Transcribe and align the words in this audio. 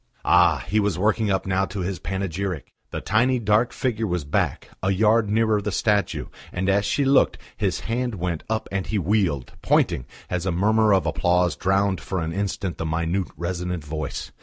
Ah! 0.25 0.65
he 0.67 0.79
was 0.79 0.97
working 0.97 1.29
up 1.29 1.45
now 1.45 1.63
to 1.65 1.81
his 1.81 1.99
panegyric! 1.99 2.73
The 2.89 3.01
tiny 3.01 3.37
dark 3.37 3.71
figure 3.71 4.07
was 4.07 4.25
back, 4.25 4.71
a 4.81 4.89
yard 4.89 5.29
nearer 5.29 5.61
the 5.61 5.71
statue, 5.71 6.25
and 6.51 6.67
as 6.69 6.85
she 6.85 7.05
looked, 7.05 7.37
his 7.55 7.81
hand 7.81 8.15
went 8.15 8.41
up 8.49 8.67
and 8.71 8.87
he 8.87 8.97
wheeled, 8.97 9.51
pointing, 9.61 10.07
as 10.27 10.47
a 10.47 10.51
murmur 10.51 10.91
of 10.91 11.05
applause 11.05 11.55
drowned 11.55 12.01
for 12.01 12.19
an 12.19 12.33
instant 12.33 12.79
the 12.79 12.85
minute, 12.87 13.27
resonant 13.37 13.83
voice. 13.83 14.31